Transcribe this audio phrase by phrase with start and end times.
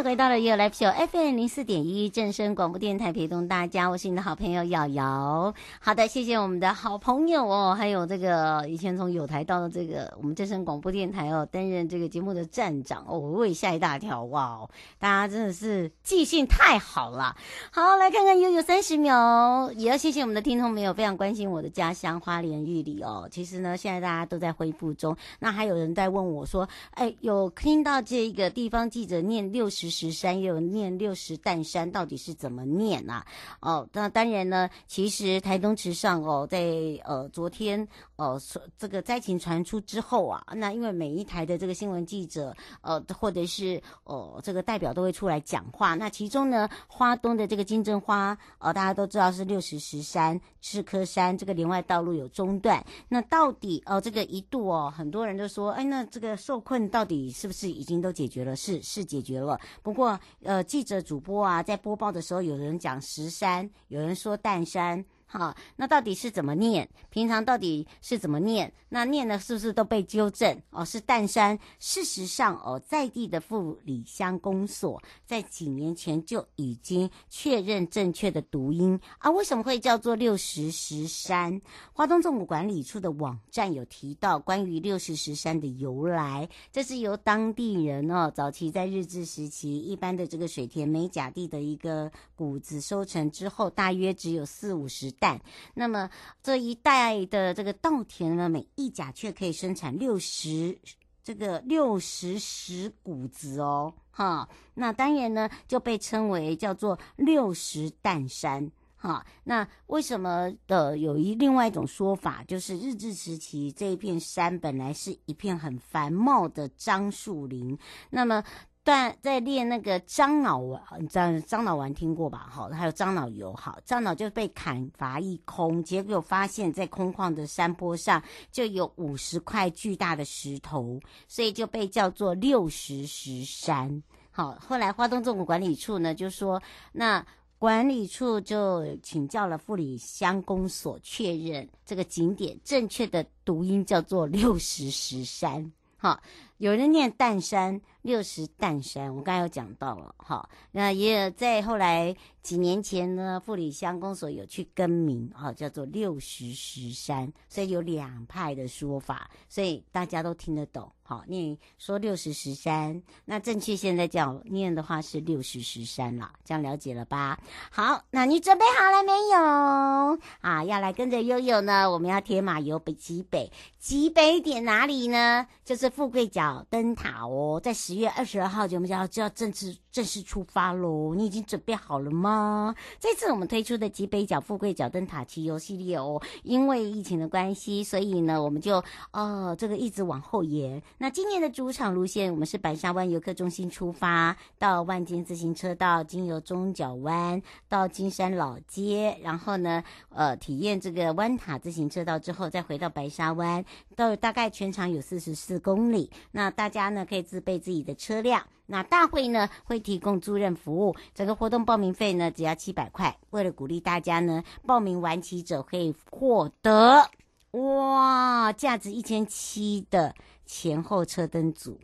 [0.00, 5.54] 次回到了悠悠来听 FM 零四点一正声广播电台，陪同大家，我是你的好朋友瑶瑶。
[5.78, 14.66] 好的，谢谢我们的好朋友哦，还有这个以前从友台到了这个我们正声广播电台哦，担任这个节目的站长哦，我也吓一大跳哇，
[14.98, 17.36] 大家真的是记性太好了。
[17.70, 23.28] 好，来看看悠悠三十秒，也要谢谢我们的听众朋友非常关心我的家乡花莲玉里哦。
[23.30, 29.68] 其实呢，现在大家都在恢复中，那还有人在问我说，哎，有听到这个地方记者念六。
[29.68, 33.26] 十十山又念六十担山，到底是怎么念啊？
[33.60, 36.62] 哦，那当然呢，其实台东池上哦，在
[37.04, 37.86] 呃昨天
[38.20, 38.38] 呃
[38.76, 58.54] 这个灾情传出之后啊，那因为每一台的这个新闻记者呃或者是呃这个代表都会出来讲话，那其中呢，花东的这个金针花呃大家都知道是六十石山赤科山这个连外道路有中断，那到底呃这个一度哦，很多人都说，哎，那这个受困到底是不是已经都解决了？
[58.54, 59.58] 是是解决了。
[59.82, 65.02] 不过，呃，记者主播啊，在播报的时候，有人讲石山，有人说淡山。
[65.32, 66.88] 好，那到底是怎么念？
[67.08, 68.72] 平常到底是怎么念？
[68.88, 70.60] 那念的是不是都被纠正？
[70.70, 71.56] 哦，是淡山。
[71.78, 79.30] 事实上，哦，在地的富里乡公所在几年前就已经确认正确的读音啊。
[79.30, 81.60] 为什么会叫做六十石山？
[81.92, 95.14] 花东纵谷管理处的网站有提到关于六十石山的由来，这是由当地人哦，早期在日治时期，一般的这个水田美甲地的一个谷子收成之后，大约只有四五十。
[95.20, 95.38] 但
[95.74, 96.08] 那么
[96.42, 100.76] 这一带的这个稻田呢，每一甲却可以生产六十
[101.22, 118.42] 这个六十石谷子哦，哈，那当然呢就被称为叫做六十担山，哈，那为什么的有一另外一种说法，就是日治时期这一片山本来是一片很繁茂的樟树林，那么。
[118.90, 122.48] 但在练那个樟脑丸，你知道樟脑丸听过吧？
[122.50, 128.20] 好，还有樟脑油，好，樟脑就被砍伐一空，结果发现，在空旷的山坡上
[128.50, 134.02] 就有五十块巨大的石头，所以就被叫做六十石山。
[134.32, 137.24] 好，后来花东纵谷管理处呢就说，那
[137.60, 145.70] 管理处就请教了富里乡公所，确认这个景点正确的读音叫做六十石山。
[145.96, 146.20] 好，
[146.60, 147.80] 有人念淡山。
[148.02, 167.38] 六十担山，我刚才有讲到了，好，那也有在后来几年前呢，富里乡公所有去更名，啊，叫做六十石山，所以有两派的说法，所以大家都听得懂，好，念说六十石山，那正确现在叫念的话是六十石山了，这样了解了吧？
[167.70, 170.18] 好，那你准备好了没有？
[170.40, 175.46] 啊，要来跟着悠悠呢，我们要铁马游北极北，极北点哪里呢？
[175.66, 177.74] 就是富贵角灯塔哦，在。
[177.80, 181.14] 十月二十二号，我们就要就要正式正式出发喽！
[181.14, 182.74] 你已经准备好了吗？
[182.98, 190.80] 这次我们推出的极北角富贵角灯塔骑游系列哦，因为疫情的关系，所以呢，我们就哦这个一直往后延。
[190.98, 203.64] 那今年的主场路线，我们是白沙湾游客中心出发，到万金自行车道，经由中角湾到金山老街，然后呢，呃，体验这个弯塔自行车道之后，再回到白沙湾，
[203.96, 206.10] 到大概全长有四十四公里。
[206.32, 213.14] 那那大家呢可以自备自己的车辆，那大会呢会提供租赁服务，整个活动报名费呢只要七百块。
[213.28, 217.06] 为了鼓励大家呢，报名完骑者可以获得
[217.50, 220.14] 哇，价值一千七的
[220.46, 221.78] 前后车灯组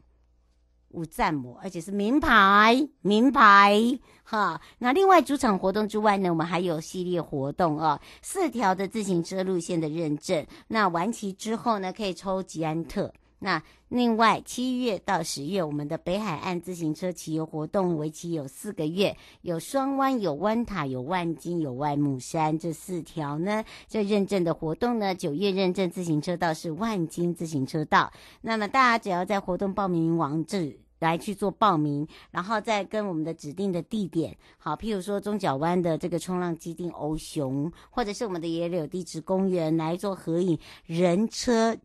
[0.88, 3.78] 五赞模，而且是名牌名牌
[4.22, 4.58] 哈。
[4.78, 10.46] 那另外主场活动之外呢，我们还有系列活动啊，四条的自行车路线的认证。
[10.68, 13.12] 那完骑之后呢，可以抽捷安特。
[13.38, 23.62] 那另外，七月到十月，我们的北海岸自行车骑游活动为期有四个月，有双湾、有湾塔、有万金、有外木山这四条呢。
[23.86, 28.10] 这认证的活动呢，九月认证自行车道是万金自行车道。
[28.40, 41.76] 那么大家只要在活动报名网址来去做报名，然后再跟我们的指定的地点，好，譬如说中角湾的这个冲浪基地欧熊，或者是我们的野柳地质公园来做合影人车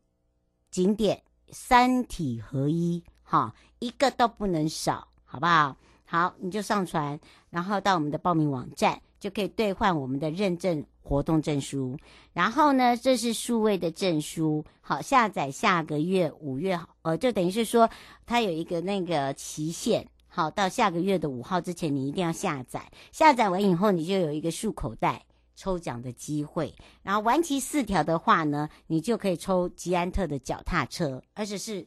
[0.71, 1.21] 景点。
[1.51, 5.75] 三体合一，哈，一个都不能少，好不好？
[6.05, 7.17] 好，你就上传，
[7.49, 11.97] 然后到我们的报名网站，就可以兑换我们的认证活动证书。
[12.33, 17.89] 然后呢，这是数位的证书，好，下载下个月五月，呃，就等于是说
[18.25, 22.91] 它有一个那个期限，好，到下个月的五号之前你一定要下载。
[23.13, 25.25] 下载完以后，你就有一个束口袋
[25.61, 26.73] 抽奖的机会。
[27.03, 31.85] 然后完齐四条的话呢，你就可以抽捷安特的脚踏车，而且是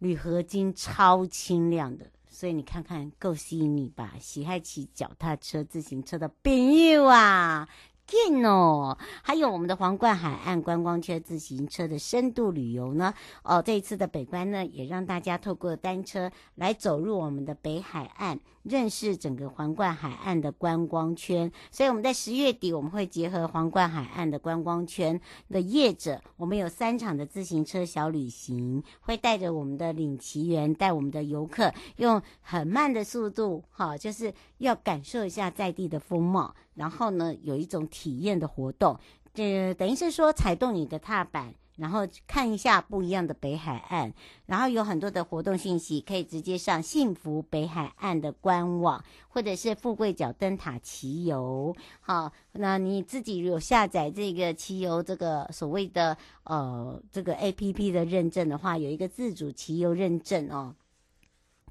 [0.00, 2.04] 铝合金超轻量的。
[2.28, 4.12] 所以你看看够吸引你吧？
[4.20, 7.66] 喜爱骑脚踏车、自行车的朋友啊！
[8.06, 13.14] 近哦，还有我们的皇冠海岸观光车自行车的深度旅游呢。
[13.42, 21.50] 哦，这一次的北观呢，也让大家透过单车来走入我们的北海岸，认识整个皇冠海岸的观光圈。
[21.70, 25.18] 所以我们在十月底，我们会结合皇冠海岸的观光圈
[25.48, 36.54] 的业者，我们有三场的自行车小旅行，会带着我们的领骑员，带我们的游客，用很慢的速度，哈，就是要感受一下在地的风貌。
[36.74, 38.98] 然后呢，有一种体验的活动，
[39.32, 44.12] 这等于是说踩动你的踏板，然后看一下不一样的北海岸，
[44.46, 51.74] 然后有很多的活动信息，可以直接上幸福北海岸的官网，或者是富贵角灯塔骑游。
[52.00, 60.74] 好，那你自己有下载这个骑游这个所谓的呃这个 APP 的认证的话，有一个自主骑游认证哦。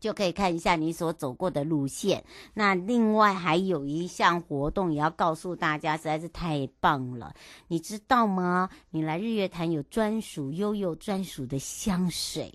[0.03, 2.21] 就可以看一下你所走过的路线。
[2.53, 7.33] 那另外还有一项活动也要告诉大家，实在是太棒了，
[7.69, 8.69] 你知道吗？
[8.89, 12.53] 你来日月潭有专属悠悠专属的香水。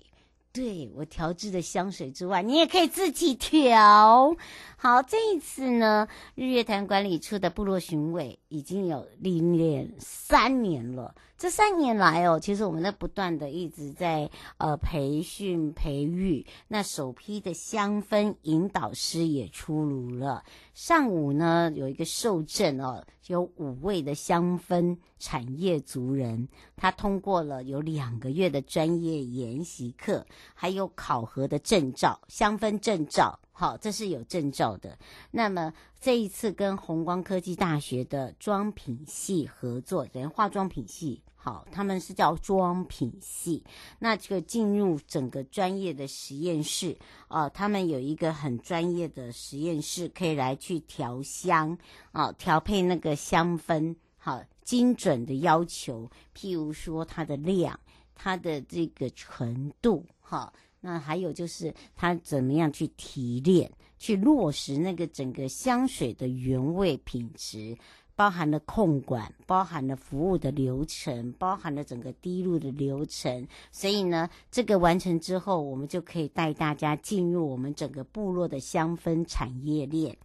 [0.51, 4.35] 对，我调制的香水之外，你也可以自己调。
[4.77, 11.15] 好，这一次呢，日月潭管理处的部落巡委已经有历练三年了。
[11.39, 16.45] 这三年来哦，其实我们在不断的一直在呃培训培育。
[16.67, 20.43] 那首批的香氛引导师也出炉了。
[20.73, 33.39] 上午呢，有一个受证哦，有五位的香氛产业族人，他通过了有两个月的专业研习课，还有考核的证照，香氛证照。
[33.53, 34.99] 好，这是有证照的。
[35.31, 41.21] 那么这一次跟红光科技大学的妆品系合作，等于化妆品系。
[41.49, 43.63] 好，他们是叫装品系，
[43.97, 46.95] 那这个进入整个专业的实验室
[47.27, 51.75] 啊、呃，他们有一个很专业的实验室，可以来去调香
[52.11, 56.07] 啊，调配那个香氛，好精准的要求，
[56.37, 57.79] 譬如说它的量，
[58.13, 67.75] 它的这个纯度，好，那还有就是它怎么样去提炼，去落实那个整个香水的原味品质。
[68.19, 73.47] 包含了控管，包含了服务的流程，包含了整个滴露的流程。
[73.71, 80.17] 所以呢，这个完成之后，我们就可以带大家进入我们整个部落的香氛产业链。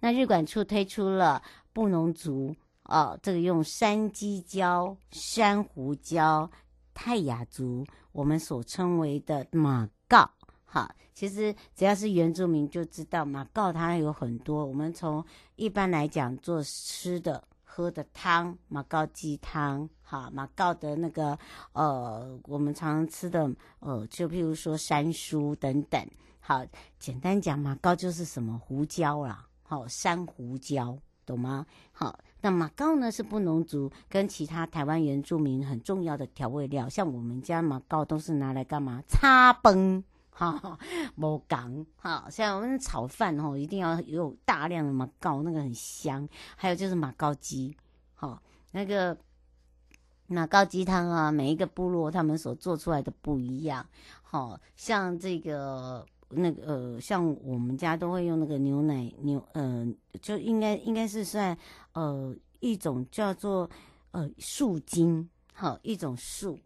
[0.00, 1.42] 那日管处推出了
[1.74, 6.48] 布农族哦，这个用山鸡椒、珊瑚礁、
[6.94, 10.30] 泰雅族，我们所称为的马告。
[10.74, 14.64] 好，其实只要是原住民就知道马告它有很多。
[14.64, 15.22] 我们从
[15.56, 19.86] 一般来讲做吃的、喝的汤，马告鸡汤。
[20.00, 21.38] 好，马告的那个
[21.74, 26.02] 呃，我们常常吃的呃，就譬如说山苏等等。
[26.40, 26.64] 好，
[26.98, 30.96] 简单讲，马告就是什么胡椒啦，好，山胡椒，
[31.26, 31.66] 懂吗？
[31.92, 39.02] 好，那马告呢是布农族跟其他台湾原住民很重要的调味料，像我们家马告都是拿来干嘛？
[39.06, 40.02] 擦崩。
[40.34, 40.78] 哈，
[41.16, 46.26] 无讲哈，像我们炒饭吼，一定要有大量的马告，那个很香。
[46.56, 47.76] 还有就是马告鸡，
[48.14, 49.16] 好，那个
[50.26, 53.86] 马告鸡汤啊，每一个部落他们所做出来的不一样。
[54.22, 59.86] 好，像这个那个呃，像我们家都会用那个牛奶牛，呃，
[60.22, 61.54] 就应该应该是算
[61.92, 63.68] 呃一种叫做
[64.12, 66.58] 呃树精，好一种树。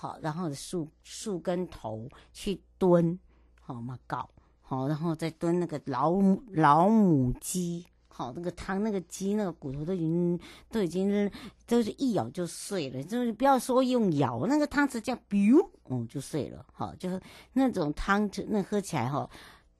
[0.00, 3.18] 好，然后树树根头去蹲，
[3.60, 4.26] 好马告，
[4.62, 6.14] 好，然后再蹲那个老
[6.54, 10.40] 老母鸡，好，那个汤那个鸡那个骨头都已经
[10.70, 11.30] 都已经
[11.66, 17.20] 都是一咬就碎了，就是不要说用咬，那个汤匙这样，biu，哦就碎了，好，就是
[17.52, 19.28] 那种汤，那喝起来哈，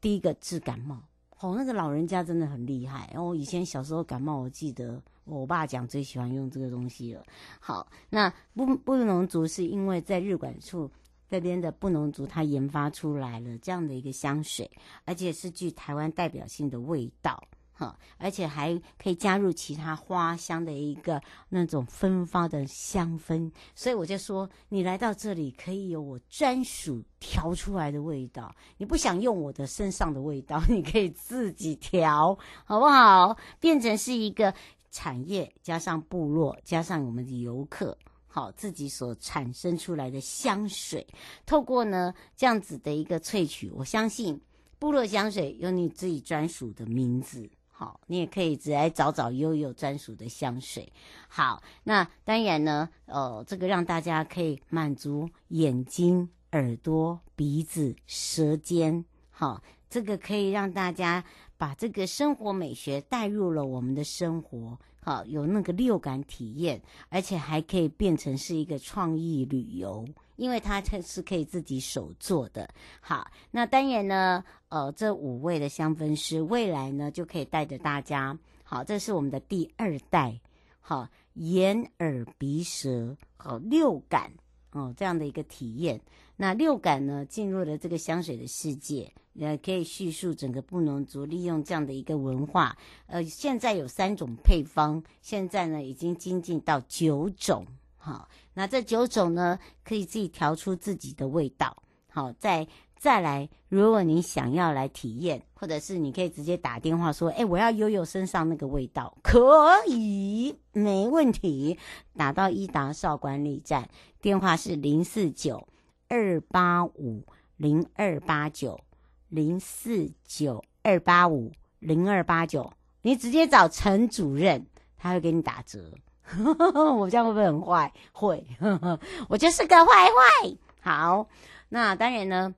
[0.02, 1.02] 第一个治感冒，
[1.40, 5.02] 哦，那个老人家真的很厉害，然后以前小时候感冒，我记得。
[5.26, 7.22] 我爸讲最喜欢用这个东西了。
[7.60, 10.90] 好，那布布农族是因为在日管处
[11.28, 14.68] 这边的布农族，他研发出来了这样的一个香水，
[15.04, 17.40] 而且是具台湾代表性的味道。
[17.80, 21.18] 哈，而且还可以加入其他花香的一个
[21.48, 28.54] 那种芬芳的香氛，所以我就说，你来到这里可以有我专属调出来的味道。
[28.76, 33.34] 你不想用我的身上的味道， 你可以自己调，好不好？
[33.58, 34.52] 变成是一个
[34.90, 37.96] 产业加上部落加上我们的游客，
[38.26, 41.06] 好，自己所产生出来的香水，
[41.46, 44.38] 透过呢这样子的一个萃取，我相信
[44.78, 47.48] 部落香水有你自己专属的名字。
[47.80, 50.92] 好，你也可以直接找找悠悠专属的香水。
[51.28, 59.02] 好，那当然呢，呃，这个让大家可以满足眼睛、耳朵、鼻子、舌尖。
[59.30, 61.24] 好，这个可以让大家
[61.56, 64.78] 把这个生活美学带入了我们的生活。
[65.02, 70.06] 好，有那个六感体验，而且还可以变成是一个创意旅游。
[70.40, 72.66] 因为它它是可以自己手做的，
[73.02, 80.40] 好，那当然呢，呃，这五位的香氛师未来呢就可以带着大家，好，这是我们的第二代，
[80.80, 84.32] 好，眼耳鼻舌好六感
[84.72, 86.00] 哦这样的一个体验。
[86.36, 92.74] 那六感呢进入了这个香水的世界，呃，可以叙述整个布农族利用这样的一个文化，
[93.08, 97.66] 呃，现在有三种配方，现在呢已经精进到九种。
[98.02, 101.82] 好，那这九种呢，可以自己调出自己的味道。
[102.08, 102.66] 好，再
[102.96, 111.78] 再来，如果你想要来体验，或者是你可以直接打电话说，哎，我要悠悠身上那个味道，可以，没问题。
[112.16, 113.86] 打到伊达少管理站，
[114.20, 115.68] 电话是零四九
[116.08, 117.24] 二八五
[117.58, 118.80] 零二八九
[119.28, 124.66] 零四九二八五零二八九，你直接找陈主任，
[124.96, 125.92] 他会给你打折。
[126.96, 127.92] 我这样会不会很坏？
[128.12, 128.46] 会，
[129.28, 130.56] 我就是个坏坏。
[130.80, 131.28] 好，
[131.68, 132.54] 那当然呢，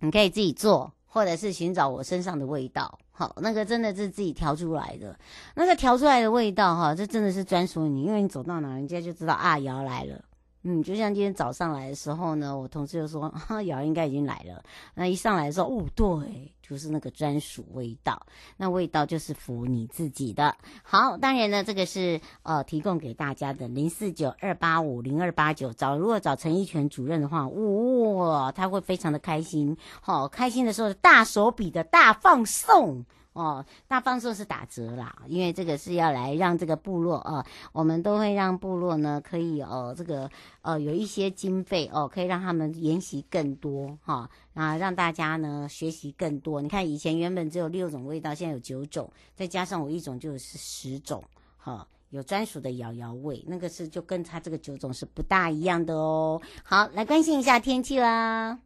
[0.00, 2.98] 你可以自己做，或者是寻找我身上的味道。
[3.10, 5.18] 好，那个真的是自己调出来的，
[5.54, 10.24] 那个调出来的味道哈，这真的是专属你，因为你走到哪，人家就知道啊，瑶来了。
[10.70, 14.62] 嗯，就像今天早上来的时候呢，我同事就说，哈，瑶应该已经来了。
[14.92, 18.20] 那一上来的时候，哦，对，就是那个专属味道，
[18.58, 20.54] 那味道就是服你自己的。
[20.82, 25.72] 好，当然呢，这个是呃提供给大家的零四九二八五零二八九。
[25.72, 29.74] 找如果找陈一全主任的话，哇，他会非常的开心。
[30.02, 33.06] 好、开心的时候是大手笔的大放送。
[33.34, 40.28] 哦，大放送是打折啦，因为这个是要来让这个部落啊、我们都会让部落呢可以哦、这个
[40.62, 46.60] 呃有一些经费哦、可以让他们研习更多哈啊，让大家呢学习更多。
[46.60, 51.22] 你看以前原本只有六种味道，现在有九种，再加上我一种就是十种
[51.58, 56.40] 哈，有专属的瑶瑶味，那个是就跟它这个九种是不大一样的哦。
[56.64, 58.58] 好，来关心一下天气啦。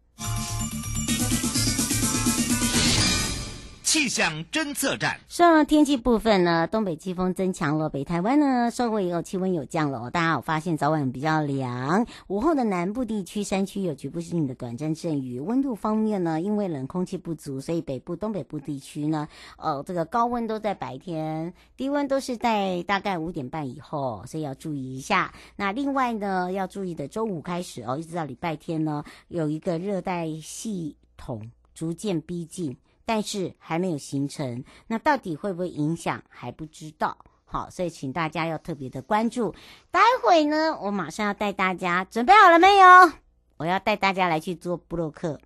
[3.92, 5.20] 气象侦测站。
[5.28, 10.10] 说天气部分呢，东北季风增强了，北台湾呢稍微有气温有降了。
[10.10, 15.38] 大家有发现早晚比较凉，午后的南部地区山区有局部性的短暂阵雨。
[15.38, 25.34] 温度方面呢，因为冷空气不足，所以北部、东北部地区呢，呃，这个高温都在白天，低温都是在大概五点半以后，所以要注意一下。
[25.54, 32.74] 那另外呢，要注意的，周五开始哦，一直到礼拜天呢，有一个热带系统逐渐逼近。
[33.04, 37.16] 但是还没有形成，那到底会不会影响还不知道。
[37.44, 39.54] 好，所以请大家要特别的关注。
[39.90, 43.12] 待会呢，我马上要带大家准备好了没有？
[43.58, 45.38] 我要带大家来去做布洛克。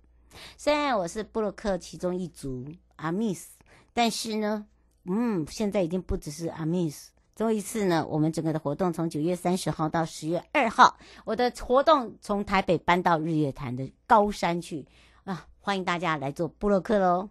[0.55, 3.57] 虽然我是布洛克其中一族阿密斯，
[3.93, 4.65] 但是呢，
[5.05, 7.11] 嗯，现在已经不只是阿密斯。
[7.35, 14.87] 最后一次呢，我们整个的活动从九月三十号到十月二号，我的活动从台北搬到日月潭的高山去
[15.25, 15.45] 啊！
[15.59, 17.29] 欢迎大家来做布洛克喽。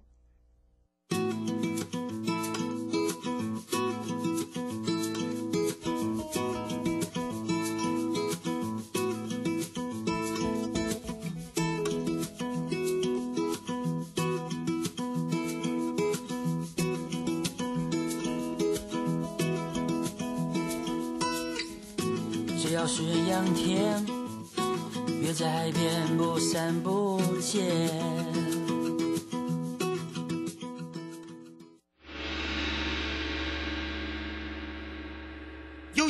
[25.66, 27.66] 海边不散不见。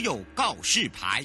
[0.07, 1.25] 有告示牌。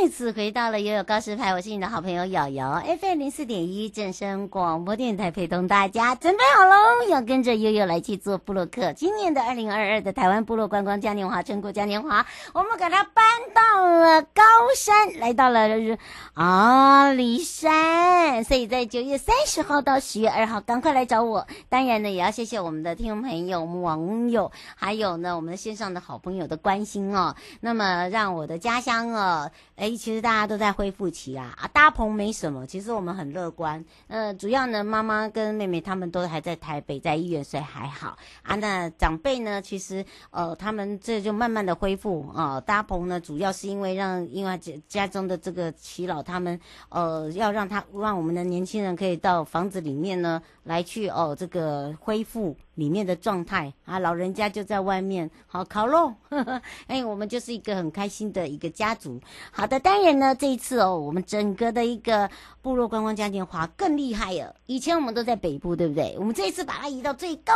[0.00, 8.94] 再次回到了悠悠告示牌，我是你的好朋友瑶瑶，FM 零四点一正声广播电台，陪同大家准备好喽，要跟着悠悠来去做部落客。
[8.94, 13.14] 今年的二零二二的台湾部落观光嘉年华成果嘉年华，我们给它搬
[13.54, 14.42] 到了高
[14.74, 15.68] 山，来到了
[16.32, 18.42] 阿里山。
[18.44, 21.46] 所以在九月三十号到十月二号，赶快来找我。
[21.68, 27.36] 当然呢，也要谢谢我们的听众朋友、我们网友，还有呢我们线上的好朋友的关心哦。
[27.60, 29.50] 那么让我的家乡哦，
[29.80, 31.56] 哎，其实大家都在恢复期啊。
[31.58, 33.82] 啊，大鹏没什么，其实我们很乐观。
[34.08, 38.54] 呃，主要呢，妈妈跟妹妹他们都还在台北，在医院，所以还好啊。
[38.56, 42.56] 那长辈呢，其实呃，他们这就慢慢的恢复啊。
[42.56, 46.60] 呃，大鹏呢，主要是因为让因为家家中的这个耆老他们
[46.90, 52.54] 呃，要让他让我们的年轻人可以到房子里面呢来去哦，这个恢复。
[52.80, 59.20] 里面的状态啊，老人家就在外面好烤肉，呵呵，哎，我们就是一个很开心的一个家族。
[59.52, 62.30] 好的，当然呢，这一次哦，我们整个的一个
[62.62, 64.54] 部落观光嘉年华更厉害了。
[64.64, 66.16] 以前我们都在北部，对不对？
[66.18, 67.52] 我们这一次把它移到最高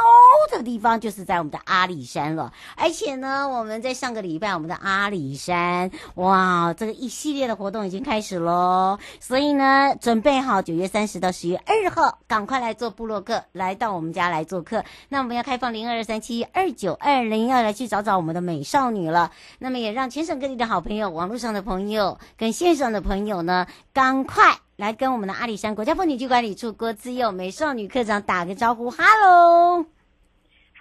[0.52, 2.52] 的地方，就是在我们的阿里山了。
[2.76, 8.98] 而且呢，我们在上个礼拜，我们的阿里山，哇，这个一系列的活动已经开始喽。
[9.20, 14.84] 所以呢，准备好九月三十到十月二号，赶快来做部落客，来到我们家来做客。
[15.14, 19.30] 那我们要开放零二三七二九二零，要来去找找我们的美少女了。
[19.60, 29.86] 那么也让全省各地的好朋友、网络上的朋友跟线上的朋友呢，赶快来跟我们的阿里山国家风景区管理处郭自佑美少女科长打个招呼，哈喽。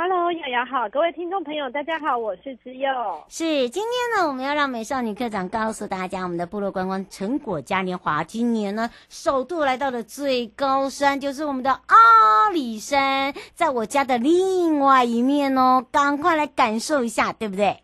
[0.06, 2.90] Hello，瑶瑶好，各位听众朋友，大家好，我是之佑。
[3.30, 17.80] 是，今天呢，我们要让美少女课长告诉大家，我们的部落观光成果嘉年华今年呢，首度来到了最高山，就是我们的阿里山，在我家的另外一面哦，赶快来感受一下，对不对？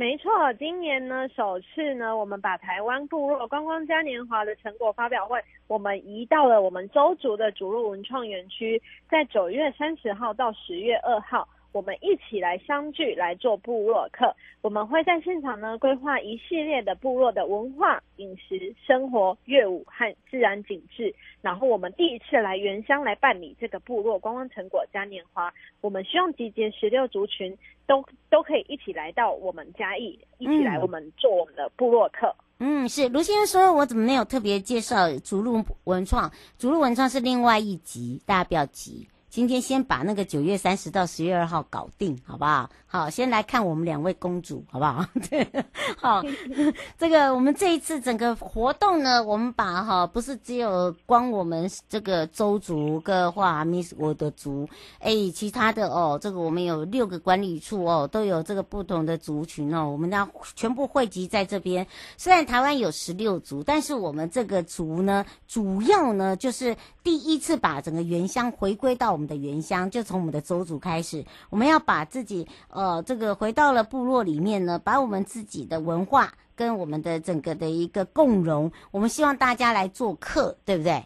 [0.00, 8.80] 没错，今年呢，首次呢，我们把台湾部落观光嘉年华的成果发表会，我们移到了我们周族的逐鹿文创园区，
[9.10, 11.46] 在九月三十号到十月二号。
[11.72, 21.14] 我们一起来相聚来做部落客，我们会在现场呢规划一系列的部落的文化、饮食、生活、乐舞和自然景致。
[21.40, 32.34] 然后我们第一次来原乡来办理这个部落观光成果嘉年华，我们希望集结十六族群都都可以一起来到我们嘉义，一起来我们做我们的部落客。
[32.58, 36.30] 嗯，是卢先生说，我怎么没有特别介绍逐鹿文创？
[36.58, 39.08] 逐鹿文创是另外一集，大家不要急。
[39.30, 42.68] 今天先把那个九月三十到十月二号搞定，好不好？
[42.88, 45.06] 好，先来看我们两位公主，好不好？
[45.30, 45.46] 对，
[45.96, 46.20] 好，
[46.98, 61.86] 这个我们这一次整个活动呢，我们把哈不是只有光我们这个周族个话 Miss 我的族，哎，其他的哦，这个我们有六个管理处哦，都有这个不同的族群哦，我们要全部汇集在这边。
[62.16, 72.46] 虽然台湾有十六族，但是我们这个族呢，主要呢就是第一次把整个原乡回归到我们的原乡，就从我们的周族开始，我们要把自己。
[72.68, 81.04] 呃，这个回到了部落里面呢，把我们自己的文化跟我们的整个的一个共融，我们希望大家来做客，对不对？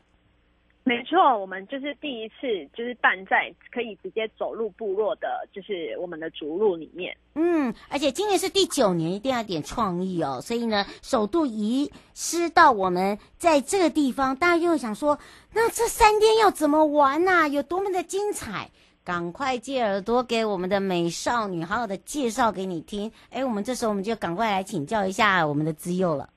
[0.86, 7.16] 没错，我们就是第一次，就是办在可以直接走入部落的，就是我们的逐鹿里面。
[7.34, 10.42] 嗯，而且今年是第九年，一定要点创意哦。
[10.42, 15.18] 所以呢，首度移师到我们在这个地方，大家又想说，
[15.54, 17.48] 那这三天要怎么玩啊？
[17.48, 18.70] 有多么的精彩？
[19.02, 23.10] 赶快借耳朵给我们的美少女，好好的介绍给你听。
[23.30, 26.28] 哎，我们这时候我们就赶快来请教一下我们的资佑了。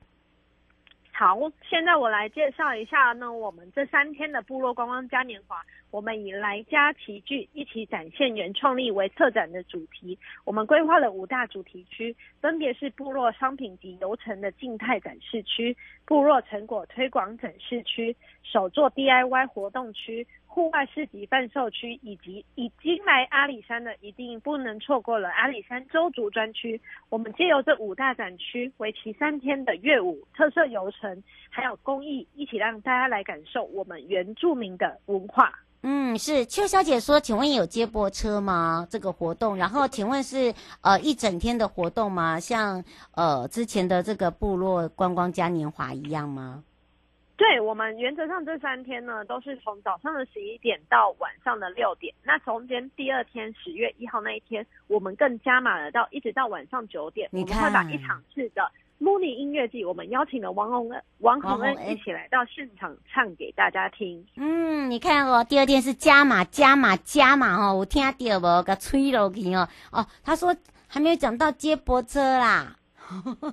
[1.20, 1.36] 好，
[1.68, 10.16] 现在我来介绍一下呢，我们这三天的部落观光嘉年华，我们以来家齐聚，一起展现原创力为策展的主题。
[10.46, 15.76] 我们规划了五大主题区，分别是部落商品及游程的静态展示区、
[16.06, 20.28] 部落成果推广展示区、手作 DIY 活动区。
[20.58, 26.82] 户外市集贩售区，以及已经来阿里山的，一定不能错过了阿里山邹族专区。
[27.10, 35.54] 我们借由这五大展区，为期三天的乐舞、特色游程，还有公益，一起让大家来感受我们原住民的文化。
[35.84, 38.88] 嗯，是邱小姐说，请问有接驳车吗？
[38.90, 42.40] 这个活动，然后请问是呃一整天的活动吗？
[42.40, 46.64] 像呃之前的这个部落观光嘉年华一样吗？
[47.38, 52.12] 对，我们原则上这三天呢，都是从早上的十一点到晚上的六点。
[52.24, 57.30] 那中间第二天十月一号那一天，我们更加码了到一直到晚上九点。
[57.32, 64.26] 我们会把一场次的 Mooney 音乐季，我们邀请了王洪恩、王洪恩一起来到现场唱给大家听。
[64.36, 68.64] 嗯，你看哦，第二天是加码加码加码哦，我听到不？
[68.64, 69.70] 给吹落去哦。
[69.92, 70.56] 哦，他说
[70.88, 72.76] 还没有讲到接驳车啦。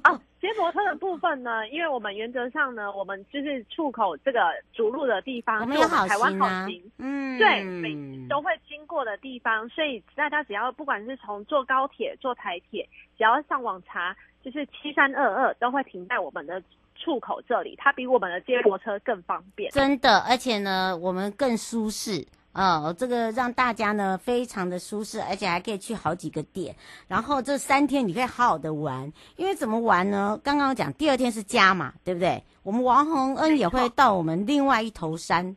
[0.05, 4.41] 哦 接驳车的部分呢，因为我们原则上呢，我们就是出口这个
[4.75, 7.97] 主路的地方，我们有台湾好行，嗯，对，每
[8.29, 16.63] 都会经过的地方，所以大家只要不管是从坐高铁、坐台铁，只要上网查就是七三二二都会停在我们的
[16.95, 19.71] 出口这里，它比我们的接驳车更方便。
[19.71, 22.23] 真的，而且呢，我们更舒适。
[22.55, 26.75] 哦，这个让大家呢非常的舒适，而且还可以去好几个点，
[27.09, 29.12] 然后这三天你可以好好的玩。
[29.35, 30.38] 因为怎么玩呢？
[30.43, 32.43] 刚刚讲第二天是家嘛，对不对？
[32.62, 35.57] 我们王洪恩也会到我们另外一头山，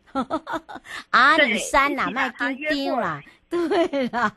[1.11, 4.33] 阿里山呐，卖丁丁啦，对啦。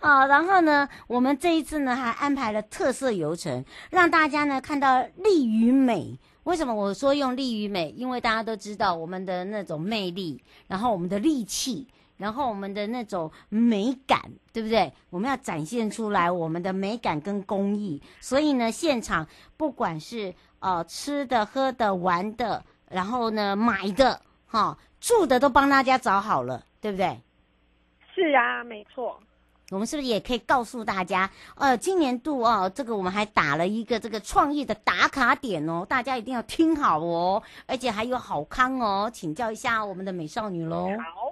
[0.00, 6.18] 啊，然后呢，我们这一次呢还安排了特色游程，让大家呢看到力与美。
[6.42, 7.90] 为什么我说用力与美？
[7.96, 11.86] 因为大家都知道我们的那种魅力，然后我们的力气。
[12.20, 14.20] 然后我们的那种美感，
[14.52, 14.92] 对不对？
[15.08, 18.02] 我们要展现出来我们的美感跟工艺。
[18.20, 27.18] 所以呢，现场不管是呃吃的、喝的、玩的，然后呢买的、哈、哦、住的，都帮大家找好了，对不对？
[28.14, 29.18] 是啊，没错。
[29.70, 40.88] 我们是不是也可以告诉大家，呃，今年度哦，这个我们还打了一个这个创意的打卡点哦，大家一定要听好哦，而且还有好康哦，请教一下我们的美少女喽。
[40.98, 41.29] 好。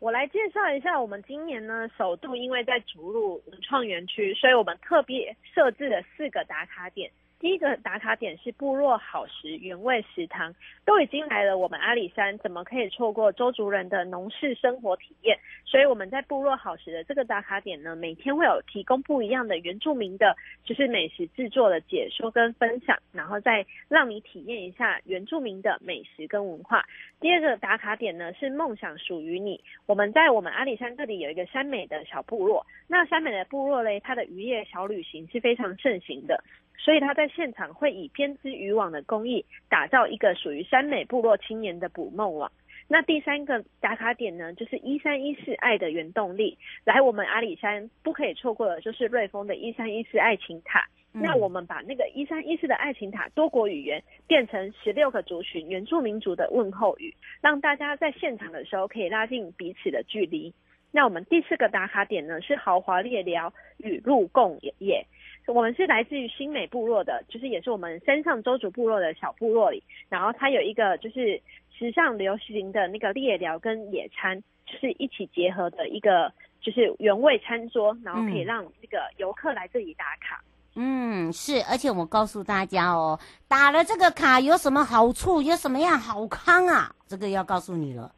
[0.00, 7.10] 我来介绍一下，我们今年呢，首度因为在逐鹿文创园区，所以我们特别设置了四个打卡点。
[7.40, 15.38] 第一个打卡点是部落好食原味食堂，都已经来了我们阿里山，怎么可以错过周族人的农事生活体验？
[15.64, 26.84] 所以我们在部落好食的这个打卡点呢，每天会有提供不一样的原住民的，就是美食制作的解说跟分享，然后再让你体验一下原住民的美食跟文化。
[27.20, 36.44] 第二个打卡点呢是梦想属于你，我们在我们阿里山这里有一个山美的小部落，那山美的部落嘞，它的渔业小旅行是非常盛行的。
[36.82, 42.50] 所以他在现场会以编织渔网的工艺，打造一个属于山美部落青年的捕梦网。
[42.88, 46.58] 那第三个打卡点呢，就是一三一四爱的原动力。
[46.84, 50.88] 来我们阿里山不可以错过的，就是瑞丰的一三一四爱情塔。
[51.12, 51.22] 嗯。
[51.22, 60.52] 那我们把那个一三一四的爱情塔多国语言变成十六个族群原住民族的问候语，让大家在现场的时候可以拉近彼此的距离。
[60.90, 65.06] 那我们第四个打卡点呢，是豪华猎寮与鹿共野。
[65.46, 71.40] 我们是来自于新美部落的，就是也是我们山上周族部落的小部落里，然后它有一个就是
[71.76, 80.40] 时尚流行的那个猎寮跟野餐，就是一起结合的一个就是原味餐桌，然后可以让这个游客来这里打卡。
[80.76, 86.94] 嗯，是，而且我告诉大家哦，打了这个卡有什么好处，有什么样好康啊？
[87.08, 88.12] 这个要告诉你了。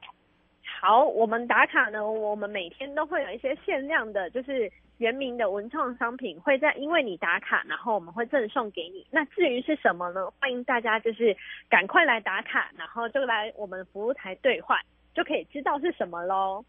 [0.82, 4.70] 好，我们打卡呢，我们每天都会有一些限量的，就是。
[5.03, 9.05] 原名的文创商品会在因为你打卡，然后我们会赠送给你。
[9.11, 10.31] 那至于是什么呢？
[10.38, 11.37] 欢迎大家就是
[11.69, 14.79] 赶快来打卡，然后就来我们服务台兑换，
[15.12, 16.65] 就可以知道是什么喽。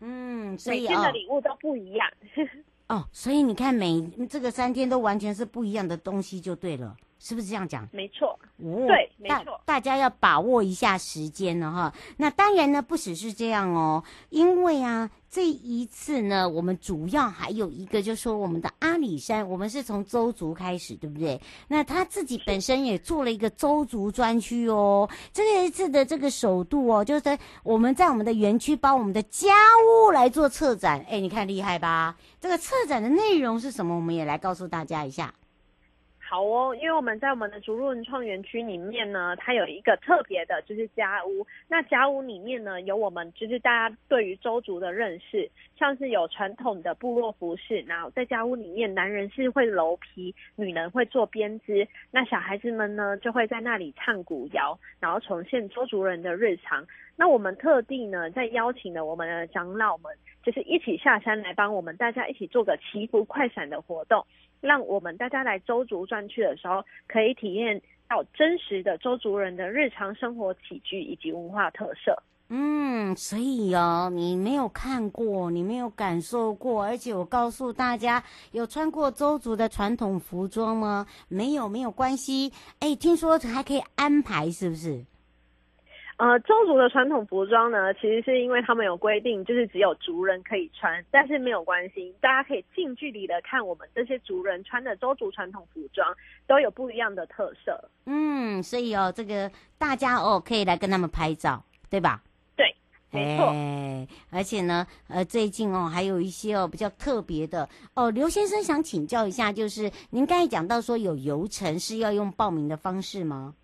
[0.00, 2.06] 嗯，所以每天的礼物都不一样。
[2.88, 6.94] 哦，所以你看每这个三天都完全是不一样的东西，就对了。
[7.20, 7.86] 是不是这样讲？
[7.92, 9.60] 没错，哦，对，没错。
[9.66, 11.94] 大家要把握一下时间了哈。
[12.16, 21.38] 那当然呢，不只是这样哦，因为啊，这一次呢，我们主要还有一个，就是说我们的阿里山，我们是从周族开始，对不对？
[21.68, 25.08] 那他自己本身也做了一个周族专区哦。
[25.30, 29.48] 这一次的这个首度哦，就是在我们在我们的园区帮我们的家
[29.84, 31.04] 务来做策展。
[31.06, 32.16] 哎，你看厉害吧？
[32.40, 33.94] 这个策展的内容是什么？
[33.94, 35.34] 我们也来告诉大家一下。
[36.30, 41.44] 好哦，因为我们在我们的竹鹿文创园区里面呢，它有一个特别的，就是家屋。
[41.66, 56.86] 那家屋里面呢，有我们就是大家对于周族的认识，像是有传统的部落服饰，然后在家屋里面，男人是会鞣皮，女人会做编织，那小孩子们呢就会在那里唱古谣，然后重现周族人的日常。
[57.16, 64.24] 那我们特地呢，在邀请了我们的长老们，就是一起下山来帮我们大家一起做个祈福快闪的活动。
[64.60, 72.16] 让我们大家来周族转去的时候，可以体验到真实的周族人的日常生活起居以及文化特色。
[72.52, 78.20] 嗯，所以哦，你没有看过，你没有感受过，而且我告诉大家，
[78.50, 81.06] 有穿过周族的传统服装吗？
[81.28, 82.52] 没有，没有关系。
[82.80, 85.04] 哎，听说还可以安排，是不是？
[86.20, 96.06] 呃，周族的传统服装呢，其实是因为他们有规定，就是只有族人可以穿，但是没有关系，大家可以近距离的看我们这些族人穿的周族传统服装，
[96.46, 97.82] 都有不一样的特色。
[98.04, 102.22] 嗯，所以哦，这个大家哦可以来跟他们拍照，对吧？
[102.54, 102.66] 对，
[103.10, 103.46] 没错。
[103.46, 113.54] 哎，而且呢，呃，最近哦还有一些哦比较特别的哦，刘先生想请教一下，就是您刚才讲到说有游程是要用报名的方式吗？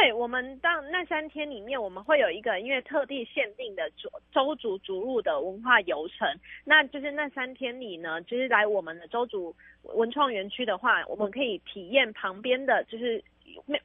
[0.00, 6.24] 对，我们当那三天里面，我们会有一个因为特地限定的周周族逐鹿的文化游程。
[6.64, 13.20] 那就是那三天里呢，就是来我们的周族文创园区的话，我们可以体验旁边的就是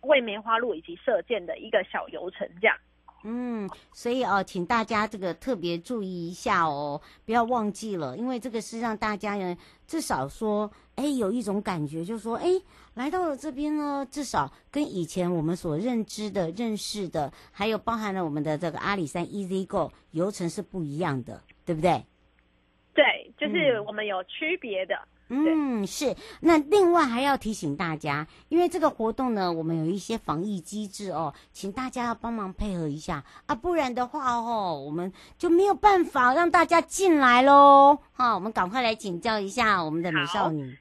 [0.01, 2.77] 为梅花鹿以及射箭的一个小游程，这样。
[3.23, 9.57] 嗯，所以哦，请大家这个特别注意一下哦，不要忘记了，因为这个是让大家呢，
[9.87, 12.47] 至少说，哎，有一种感觉，就是说，哎，
[12.93, 22.03] 来到了这边呢，至少跟以前我们所认知的、认识的，还有包含了我们的这个阿里山 Easy Go 游程是不一样的，对不对？
[22.93, 24.95] 对，就是我们有区别的。
[24.95, 26.15] 嗯嗯，是。
[26.41, 37.97] 那另外还要提醒大家，因为这个活动呢，我们有一些防疫机制哦，请大家要帮忙配合一下啊，不然的话哦，我们就没有办法让大家进来喽。
[38.11, 40.77] 好，我们赶快来请教一下我们的美少女。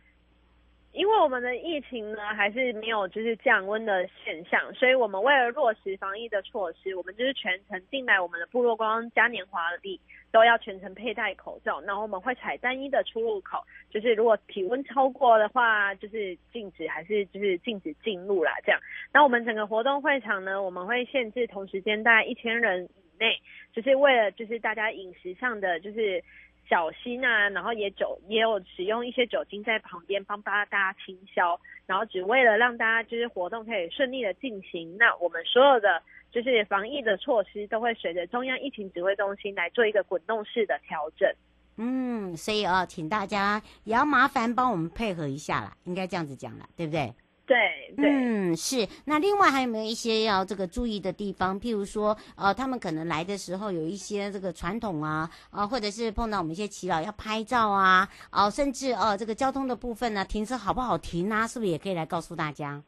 [0.92, 9.98] 因为我们的疫情呢，还是没有就是降温的现象，所以我们为了落实防疫的措施，我们就是全程进来我们的部落观光嘉年华里
[10.32, 18.80] 都要全程佩戴口罩，然后我们会采单一的出入口，就是如果体温超过的话，就是禁止还是就是禁止进入啦这样。
[19.12, 23.38] 那我们整个活动会场呢，我们会限制同时间大概一千人以内，
[23.72, 26.24] 就是为了就是大家饮食上的就是。
[26.68, 34.96] 小心啊，然后也酒也有使用一些酒精在旁边帮大家清消，然后只为了让大家就是活动可以顺利的进行。
[34.96, 41.30] 那我们所有的就是防疫的措施都会随着中央疫情指挥中心来做一个滚动式的调整。
[41.76, 47.12] 嗯，所以啊，请大家也要麻烦帮我们配合一下啦，应该这样子讲了，对不对？
[47.44, 48.86] 对对，嗯，是。
[49.04, 51.60] 那另外还有没有一些要这个注意的地方？
[51.60, 61.46] 譬如说，呃，他们可能来的时候有一些这个传统啊，啊、呃，或者是碰到我们一些祈老要拍照啊，哦、呃，甚至呃，这个交通的部分呢，停车好不好停啊？
[61.46, 62.82] 是不是也可以来告诉大家？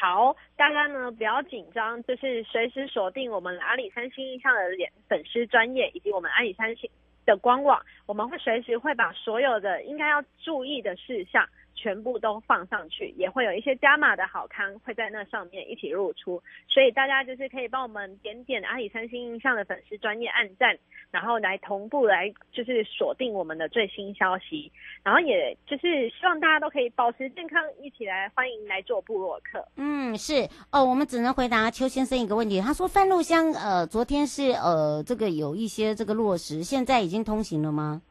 [0.00, 6.88] 好，大家呢不要紧张，就是随时锁定我们阿里山新印象的脸粉丝专业，以及我们阿里山新
[7.26, 11.44] 的官网，我们会随时会把所有的应该要注意的事项。
[11.80, 20.76] 全部都放上去，也会有一些加码的好康会在那上面一起露出，所以大家就是可以帮我们点点阿里三星印象的粉丝专业按赞，
[21.12, 24.70] 然后来同步来就是锁定我们的最新消息，
[25.04, 29.64] 然后也就是希望大家都可以保持健康，一起来欢迎来做部落客。
[29.76, 38.02] 嗯，是哦，我们只能回答邱先生一个问题，他说番路乡呃昨天是呃这个有一些这个落实，现在已经通行了吗？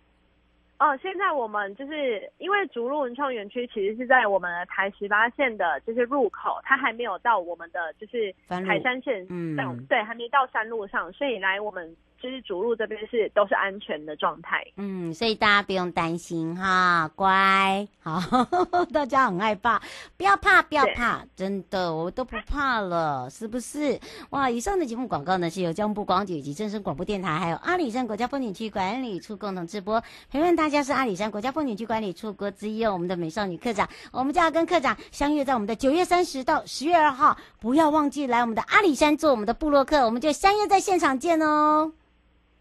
[0.79, 11.95] 哦，现在我们就是因为竹鹿文创园区其实是在我们的台十八线的，就是入口，它还没有到我们的就是台三线上，嗯，对，还没到山路上，所以来我们。
[12.21, 18.19] 就是主路这边是都是安全的状态，嗯，所以大家不用担心哈，乖，好，
[18.91, 19.81] 大家很害怕，
[20.17, 23.99] 不要怕，不要怕，真的，我都不怕了，是不是？
[24.31, 30.03] 哇，以上的节目广告呢，是由交通部观光局以及正声广播电台，还有阿里山国家风景区管理处共同直播。
[30.31, 41.91] 陪伴大家是阿里山国家风景区管理处国之一哦，我们的美少女课长，我们就要跟课长相约在我们的九月三十到十月二号，不要忘记来我们的阿里山做我们的部落客，我们就相约在现场见哦。